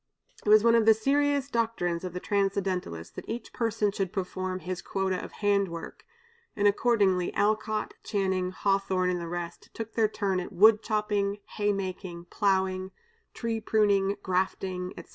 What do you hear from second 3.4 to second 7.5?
person should perform his quota of hand work, and accordingly